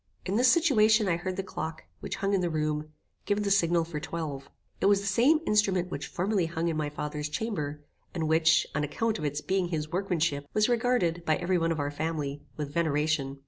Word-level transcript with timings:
In 0.25 0.35
this 0.35 0.51
situation 0.51 1.07
I 1.07 1.15
heard 1.17 1.35
the 1.35 1.43
clock, 1.43 1.83
which 1.99 2.15
hung 2.15 2.33
in 2.33 2.41
the 2.41 2.49
room, 2.49 2.89
give 3.27 3.43
the 3.43 3.51
signal 3.51 3.83
for 3.83 3.99
twelve. 3.99 4.49
It 4.79 4.87
was 4.87 4.99
the 5.01 5.05
same 5.05 5.41
instrument 5.45 5.91
which 5.91 6.07
formerly 6.07 6.47
hung 6.47 6.69
in 6.69 6.75
my 6.75 6.89
father's 6.89 7.29
chamber, 7.29 7.81
and 8.11 8.27
which, 8.27 8.65
on 8.73 8.83
account 8.83 9.19
of 9.19 9.25
its 9.25 9.41
being 9.41 9.67
his 9.67 9.91
workmanship, 9.91 10.47
was 10.55 10.67
regarded, 10.67 11.23
by 11.23 11.35
every 11.35 11.59
one 11.59 11.71
of 11.71 11.79
our 11.79 11.91
family, 11.91 12.41
with 12.57 12.73
veneration. 12.73 13.37